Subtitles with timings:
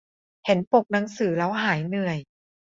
[0.45, 2.17] เห็นปกหนังสือแล้วหายเหนื่อย